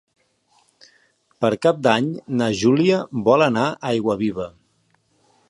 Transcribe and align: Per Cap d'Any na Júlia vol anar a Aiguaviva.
Per 1.45 1.51
Cap 1.65 1.83
d'Any 1.89 2.07
na 2.41 2.49
Júlia 2.63 3.03
vol 3.29 3.45
anar 3.51 3.67
a 3.69 3.77
Aiguaviva. 3.93 4.49